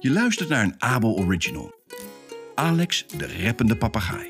[0.00, 1.74] Je luistert naar een Abel Original.
[2.54, 4.28] Alex, de rappende papegaai.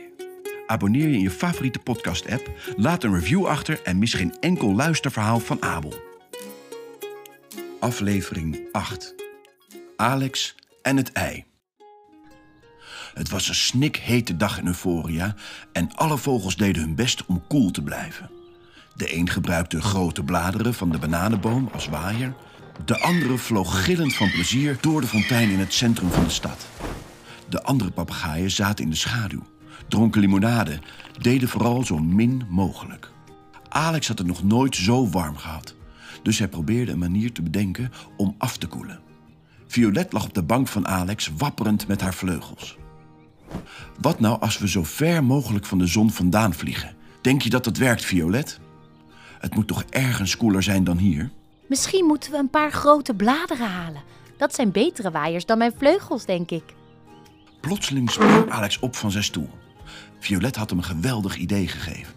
[0.66, 5.40] Abonneer je in je favoriete podcast-app, laat een review achter en mis geen enkel luisterverhaal
[5.40, 5.94] van Abel.
[7.80, 9.14] Aflevering 8.
[9.96, 11.44] Alex en het ei.
[13.14, 15.34] Het was een snikhete dag in Euphoria
[15.72, 18.30] en alle vogels deden hun best om koel te blijven.
[18.94, 22.34] De een gebruikte grote bladeren van de bananenboom als waaier.
[22.84, 26.66] De andere vloog gillend van plezier door de fontein in het centrum van de stad.
[27.48, 29.42] De andere papegaaien zaten in de schaduw,
[29.88, 30.78] dronken limonade,
[31.20, 33.10] deden vooral zo min mogelijk.
[33.68, 35.74] Alex had het nog nooit zo warm gehad,
[36.22, 39.00] dus hij probeerde een manier te bedenken om af te koelen.
[39.66, 42.76] Violet lag op de bank van Alex, wapperend met haar vleugels.
[44.00, 46.96] Wat nou als we zo ver mogelijk van de zon vandaan vliegen?
[47.20, 48.60] Denk je dat dat werkt, Violet?
[49.38, 51.30] Het moet toch ergens koeler zijn dan hier?
[51.68, 54.02] Misschien moeten we een paar grote bladeren halen.
[54.36, 56.62] Dat zijn betere waaiers dan mijn vleugels, denk ik.
[57.60, 59.50] Plotseling sprong Alex op van zijn stoel.
[60.18, 62.14] Violet had hem een geweldig idee gegeven.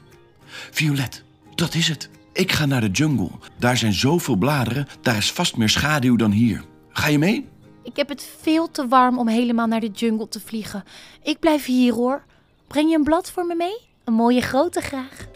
[0.71, 1.23] Violet,
[1.55, 2.09] dat is het.
[2.33, 3.29] Ik ga naar de jungle.
[3.57, 6.63] Daar zijn zoveel bladeren, daar is vast meer schaduw dan hier.
[6.89, 7.49] Ga je mee?
[7.83, 10.83] Ik heb het veel te warm om helemaal naar de jungle te vliegen.
[11.23, 12.23] Ik blijf hier hoor.
[12.67, 13.77] Breng je een blad voor me mee?
[14.03, 15.27] Een mooie grote graag.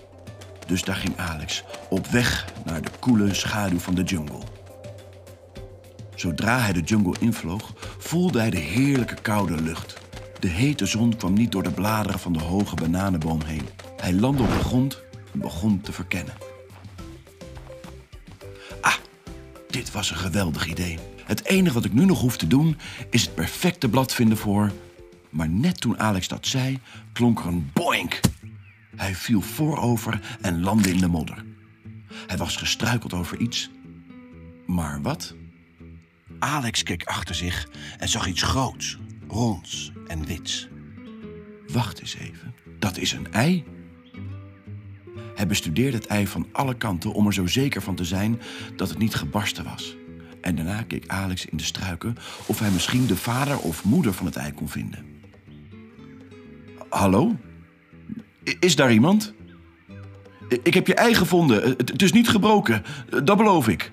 [0.68, 4.40] Dus daar ging Alex op weg naar de koele schaduw van de jungle.
[6.16, 10.02] Zodra hij de jungle invloog, voelde hij de heerlijke koude lucht.
[10.40, 13.68] De hete zon kwam niet door de bladeren van de hoge bananenboom heen.
[13.98, 15.02] Hij landde op de grond
[15.34, 16.34] en begon te verkennen.
[18.82, 18.96] Ah,
[19.70, 20.98] dit was een geweldig idee.
[21.26, 22.78] Het enige wat ik nu nog hoef te doen
[23.10, 24.72] is het perfecte blad vinden voor.
[25.30, 26.80] Maar net toen Alex dat zei,
[27.14, 28.20] klonk er een boink.
[28.96, 31.44] Hij viel voorover en landde in de modder.
[32.28, 33.70] Hij was gestruikeld over iets.
[34.66, 35.36] Maar wat?
[36.40, 40.68] Alex keek achter zich en zag iets groots, ronds en wits.
[41.68, 43.64] Wacht eens even, dat is een ei?
[45.36, 48.42] Hij bestudeerde het ei van alle kanten om er zo zeker van te zijn
[48.76, 49.96] dat het niet gebarsten was.
[50.42, 52.16] En daarna keek Alex in de struiken
[52.46, 55.06] of hij misschien de vader of moeder van het ei kon vinden.
[56.90, 57.36] Hallo?
[58.60, 59.34] Is daar iemand?
[60.64, 61.64] Ik heb je ei gevonden.
[61.64, 62.84] Het het is niet gebroken.
[63.24, 63.92] Dat beloof ik.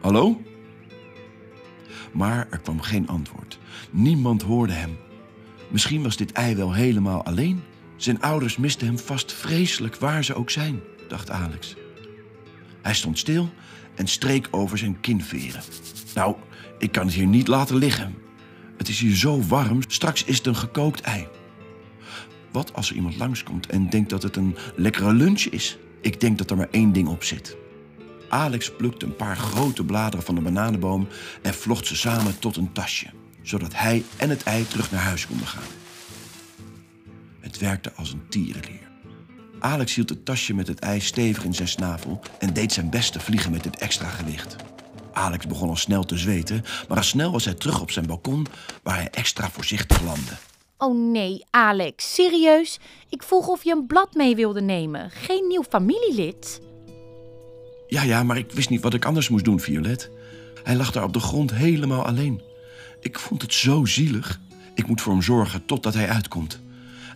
[0.00, 0.42] Hallo?
[2.12, 3.58] Maar er kwam geen antwoord.
[3.90, 4.96] Niemand hoorde hem.
[5.68, 7.62] Misschien was dit ei wel helemaal alleen.
[7.96, 11.76] Zijn ouders misten hem vast vreselijk waar ze ook zijn, dacht Alex.
[12.82, 13.50] Hij stond stil
[13.94, 15.62] en streek over zijn kinveren.
[16.14, 16.36] Nou,
[16.78, 18.14] ik kan het hier niet laten liggen.
[18.76, 21.26] Het is hier zo warm, straks is het een gekookt ei.
[22.52, 25.78] Wat als er iemand langskomt en denkt dat het een lekkere lunch is?
[26.00, 27.56] Ik denk dat er maar één ding op zit.
[28.28, 31.08] Alex plukte een paar grote bladeren van de bananenboom
[31.42, 33.06] en vlocht ze samen tot een tasje,
[33.42, 35.62] zodat hij en het ei terug naar huis konden gaan.
[37.40, 38.88] Het werkte als een tierenlier.
[39.58, 43.12] Alex hield het tasje met het ei stevig in zijn snavel en deed zijn best
[43.12, 44.56] te vliegen met het extra gewicht.
[45.12, 48.46] Alex begon al snel te zweten, maar al snel was hij terug op zijn balkon
[48.82, 50.32] waar hij extra voorzichtig landde.
[50.82, 52.78] Oh nee, Alex, serieus?
[53.08, 55.10] Ik vroeg of je een blad mee wilde nemen.
[55.10, 56.60] Geen nieuw familielid.
[57.88, 60.10] Ja, ja, maar ik wist niet wat ik anders moest doen, Violet.
[60.62, 62.42] Hij lag daar op de grond helemaal alleen.
[63.00, 64.40] Ik vond het zo zielig.
[64.74, 66.60] Ik moet voor hem zorgen totdat hij uitkomt.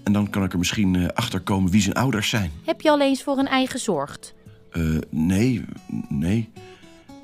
[0.03, 2.53] En dan kan ik er misschien eh, achter komen wie zijn ouders zijn.
[2.65, 4.35] Heb je al eens voor een ei gezorgd?
[4.71, 5.65] Eh, nee,
[6.09, 6.51] nee.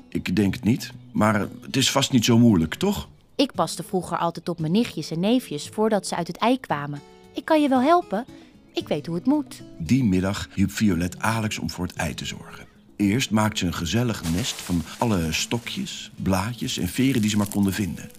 [0.09, 0.91] Ik denk het niet.
[1.11, 3.07] Maar het is vast niet zo moeilijk, toch?
[3.41, 7.01] Ik paste vroeger altijd op mijn nichtjes en neefjes voordat ze uit het ei kwamen.
[7.33, 8.25] Ik kan je wel helpen.
[8.73, 9.61] Ik weet hoe het moet.
[9.77, 12.65] Die middag hielp Violet Alex om voor het ei te zorgen.
[12.95, 17.49] Eerst maakte ze een gezellig nest van alle stokjes, blaadjes en veren die ze maar
[17.49, 18.09] konden vinden.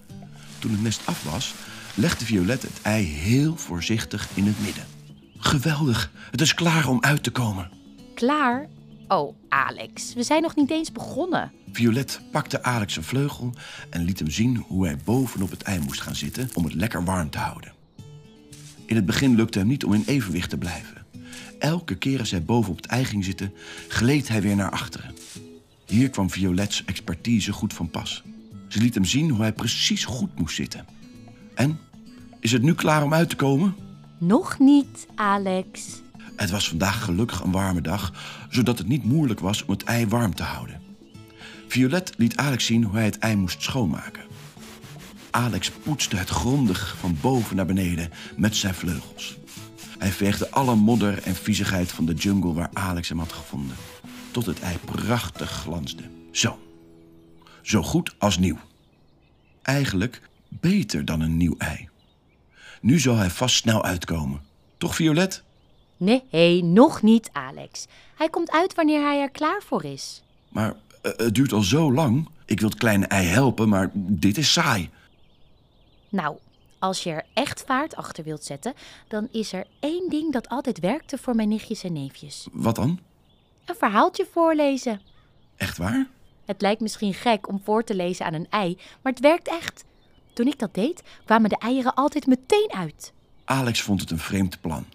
[0.59, 1.55] Toen het nest af was,
[1.95, 4.85] legde Violet het ei heel voorzichtig in het midden.
[5.39, 7.71] Geweldig, het is klaar om uit te komen.
[8.15, 8.69] Klaar?
[9.13, 11.53] Oh, Alex, we zijn nog niet eens begonnen.
[11.73, 13.53] Violet pakte Alex een vleugel
[13.91, 17.05] en liet hem zien hoe hij bovenop het ei moest gaan zitten om het lekker
[17.05, 17.73] warm te houden.
[18.87, 21.07] In het begin lukte hem niet om in evenwicht te blijven.
[21.59, 23.53] Elke keer als hij bovenop het ei ging zitten,
[23.89, 25.15] gleed hij weer naar achteren.
[25.87, 28.23] Hier kwam Violets expertise goed van pas.
[28.69, 30.87] Ze liet hem zien hoe hij precies goed moest zitten.
[31.55, 31.79] En,
[32.41, 33.75] is het nu klaar om uit te komen?
[34.19, 36.02] Nog niet, Alex.
[36.37, 38.13] Het was vandaag gelukkig een warme dag,
[38.49, 40.81] zodat het niet moeilijk was om het ei warm te houden.
[41.69, 44.23] Violet liet Alex zien hoe hij het ei moest schoonmaken.
[45.31, 49.37] Alex poetste het grondig van boven naar beneden met zijn vleugels.
[49.99, 53.77] Hij veegde alle modder en viezigheid van de jungle waar Alex hem had gevonden,
[54.31, 56.03] tot het ei prachtig glansde.
[56.31, 56.59] Zo.
[57.63, 58.59] Zo goed als nieuw.
[59.63, 60.21] Eigenlijk
[60.61, 61.89] Beter dan een nieuw ei.
[62.81, 64.41] Nu zal hij vast snel uitkomen.
[64.79, 65.43] Toch, Violet?
[66.03, 67.87] Nee, nog niet, Alex.
[68.17, 70.23] Hij komt uit wanneer hij er klaar voor is.
[70.49, 72.29] Maar eh, het duurt al zo lang.
[72.45, 74.91] Ik wil het kleine ei helpen, maar dit is saai.
[76.09, 76.37] Nou,
[76.79, 78.75] als je er echt vaart achter wilt zetten,
[79.09, 82.47] dan is er één ding dat altijd werkte voor mijn nichtjes en neefjes.
[82.53, 83.01] Wat dan?
[83.65, 85.01] Een verhaaltje voorlezen.
[85.57, 86.07] Echt waar?
[86.45, 89.85] Het lijkt misschien gek om voor te lezen aan een ei, maar het werkt echt.
[90.33, 93.13] Toen ik dat deed, kwamen de eieren altijd meteen uit.
[93.45, 94.87] Alex vond het een vreemd plan.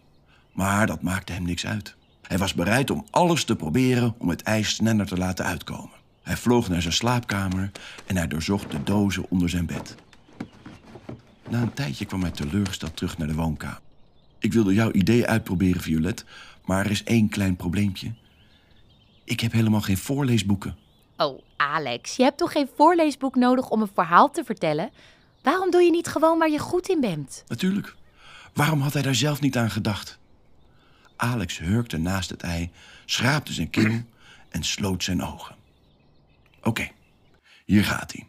[0.57, 1.95] Maar dat maakte hem niks uit.
[2.21, 5.91] Hij was bereid om alles te proberen om het ijs sneller te laten uitkomen.
[6.21, 7.71] Hij vloog naar zijn slaapkamer
[8.05, 9.95] en hij doorzocht de dozen onder zijn bed.
[11.49, 13.79] Na een tijdje kwam hij teleurgesteld terug naar de woonkamer.
[14.39, 16.25] Ik wilde jouw idee uitproberen, Violet,
[16.65, 18.13] maar er is één klein probleempje.
[19.23, 20.75] Ik heb helemaal geen voorleesboeken.
[21.17, 24.89] Oh, Alex, je hebt toch geen voorleesboek nodig om een verhaal te vertellen?
[25.41, 27.43] Waarom doe je niet gewoon waar je goed in bent?
[27.47, 27.95] Natuurlijk.
[28.53, 30.19] Waarom had hij daar zelf niet aan gedacht?
[31.17, 32.69] Alex hurkte naast het ei,
[33.05, 34.01] schraapte zijn keel
[34.49, 35.55] en sloot zijn ogen.
[36.63, 36.89] Oké,
[37.65, 38.27] hier gaat hij.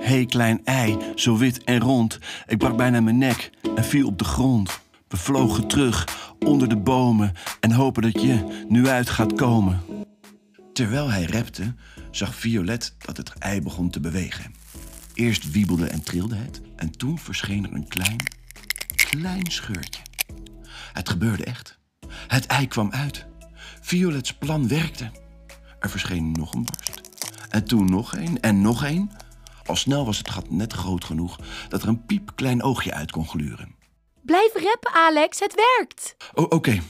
[0.00, 2.18] hey, klein ei, zo wit en rond.
[2.46, 4.80] Ik brak bijna mijn nek en viel op de grond.
[5.08, 6.08] We vlogen terug
[6.38, 9.80] onder de bomen en hopen dat je nu uit gaat komen.
[10.72, 11.74] Terwijl hij repte,
[12.10, 14.54] zag Violet dat het ei begon te bewegen.
[15.14, 18.16] Eerst wiebelde en trilde het en toen verscheen er een klein,
[18.94, 20.02] klein scheurtje.
[20.92, 21.79] Het gebeurde echt.
[22.30, 23.26] Het ei kwam uit.
[23.80, 25.10] Violets plan werkte.
[25.80, 27.00] Er verscheen nog een borst.
[27.48, 29.10] En toen nog een en nog een.
[29.66, 31.38] Al snel was het gat net groot genoeg
[31.68, 33.74] dat er een piepklein oogje uit kon gluren.
[34.22, 36.16] Blijf reppen, Alex, het werkt.
[36.34, 36.80] Oh, oké.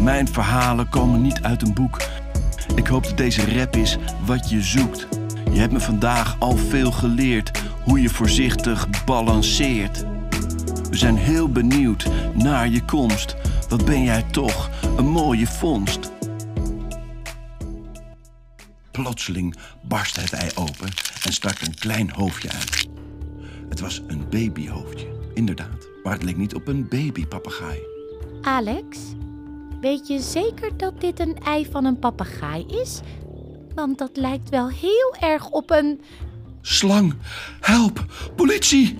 [0.00, 2.02] Mijn verhalen komen niet uit een boek.
[2.74, 3.96] Ik hoop dat deze rap is
[4.26, 5.08] wat je zoekt.
[5.52, 10.04] Je hebt me vandaag al veel geleerd hoe je voorzichtig balanceert.
[10.90, 13.36] We zijn heel benieuwd naar je komst.
[13.68, 16.10] Wat ben jij toch een mooie vondst.
[18.90, 20.88] Plotseling barstte het ei open
[21.24, 22.88] en stak een klein hoofdje uit.
[23.68, 25.88] Het was een babyhoofdje, inderdaad.
[26.02, 27.78] Maar het leek niet op een babypapegaai.
[28.42, 28.98] Alex,
[29.80, 33.00] weet je zeker dat dit een ei van een papegaai is?
[33.74, 36.00] Want dat lijkt wel heel erg op een.
[36.60, 37.14] Slang!
[37.60, 38.04] Help!
[38.36, 38.98] Politie!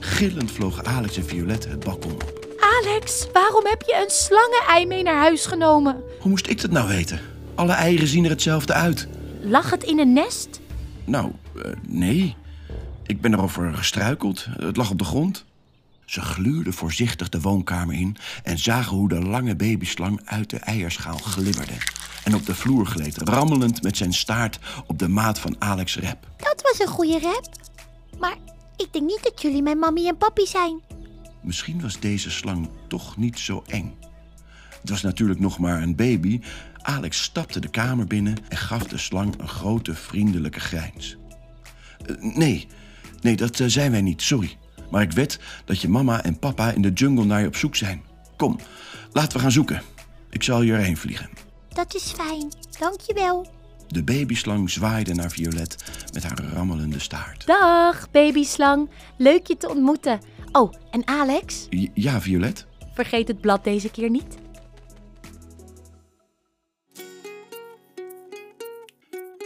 [0.00, 2.35] Gillend vlogen Alex en Violette het balkon op.
[2.66, 6.02] Alex, waarom heb je een slangenei mee naar huis genomen?
[6.20, 7.20] Hoe moest ik dat nou weten?
[7.54, 9.08] Alle eieren zien er hetzelfde uit.
[9.40, 10.60] Lag het in een nest?
[11.04, 11.32] Nou,
[11.62, 12.36] eh, nee.
[13.06, 14.46] Ik ben erover gestruikeld.
[14.58, 15.44] Het lag op de grond.
[16.04, 21.18] Ze gluurden voorzichtig de woonkamer in en zagen hoe de lange babyslang uit de eierschaal
[21.18, 21.76] glibberde.
[22.24, 26.18] En op de vloer gleed, rammelend met zijn staart op de maat van Alex' rep.
[26.36, 27.48] Dat was een goede rap.
[28.18, 28.36] Maar
[28.76, 30.80] ik denk niet dat jullie mijn mammy en papi zijn.
[31.46, 33.94] Misschien was deze slang toch niet zo eng.
[34.80, 36.40] Het was natuurlijk nog maar een baby.
[36.82, 41.16] Alex stapte de kamer binnen en gaf de slang een grote vriendelijke grijns.
[42.06, 42.66] Eh, nee,
[43.20, 44.56] nee, dat eh, zijn wij niet, sorry.
[44.90, 47.76] Maar ik weet dat je mama en papa in de jungle naar je op zoek
[47.76, 48.02] zijn.
[48.36, 48.58] Kom,
[49.12, 49.82] laten we gaan zoeken.
[50.30, 51.30] Ik zal je erheen vliegen.
[51.68, 52.52] Dat is fijn.
[52.78, 53.50] Dankjewel.
[53.88, 57.46] De babyslang zwaaide naar Violet met haar rammelende staart.
[57.46, 58.90] Dag, babyslang.
[59.16, 60.20] Leuk je te ontmoeten.
[60.52, 62.66] Oh, en Alex, J- ja, Violet?
[62.94, 64.36] vergeet het blad deze keer niet.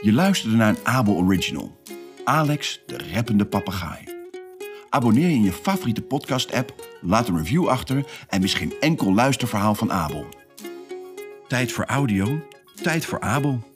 [0.03, 1.79] Je luisterde naar een Abel Original.
[2.25, 4.05] Alex, de rappende papegaai.
[4.91, 9.75] Abonneer je in je favoriete podcast-app, laat een review achter en mis geen enkel luisterverhaal
[9.75, 10.27] van Abel.
[11.49, 12.39] Tijd voor audio,
[12.83, 13.70] tijd voor Abel.